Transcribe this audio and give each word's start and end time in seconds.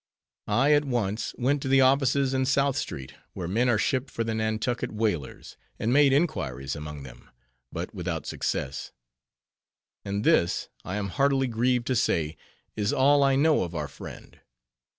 I 0.47 0.73
at 0.73 0.83
once 0.83 1.35
went 1.37 1.61
to 1.61 1.67
the 1.67 1.81
offices 1.81 2.33
in 2.33 2.47
South 2.47 2.75
street, 2.75 3.13
where 3.33 3.47
men 3.47 3.69
are 3.69 3.77
shipped 3.77 4.09
for 4.09 4.23
the 4.23 4.33
Nantucket 4.33 4.91
whalers, 4.91 5.57
and 5.77 5.93
made 5.93 6.11
inquiries 6.11 6.75
among 6.75 7.03
them; 7.03 7.29
but 7.71 7.93
without 7.93 8.25
success. 8.25 8.91
And 10.03 10.23
this,_ 10.23 10.69
I 10.83 10.95
_am 10.95 11.09
heartily 11.09 11.45
grieved 11.45 11.85
to 11.85 11.95
say, 11.95 12.35
is 12.75 12.91
all 12.91 13.21
I 13.21 13.35
know 13.35 13.61
of 13.61 13.75
our 13.75 13.87
friend. 13.87 14.39